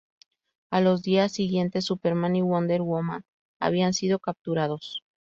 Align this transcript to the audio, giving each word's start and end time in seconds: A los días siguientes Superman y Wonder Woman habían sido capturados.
A 0.71 0.81
los 0.81 1.03
días 1.03 1.31
siguientes 1.31 1.85
Superman 1.85 2.35
y 2.35 2.41
Wonder 2.41 2.81
Woman 2.81 3.23
habían 3.59 3.93
sido 3.93 4.17
capturados. 4.17 5.03